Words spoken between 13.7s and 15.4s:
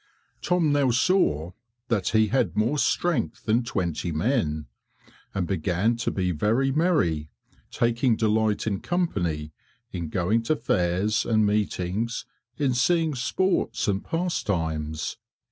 and pastimes.